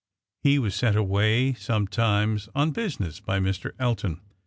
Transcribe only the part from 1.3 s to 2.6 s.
sometimes